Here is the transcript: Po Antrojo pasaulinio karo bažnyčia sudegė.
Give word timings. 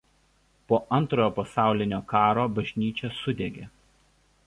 Po 0.71 0.77
Antrojo 0.99 1.27
pasaulinio 1.35 2.01
karo 2.15 2.49
bažnyčia 2.57 3.15
sudegė. 3.23 3.73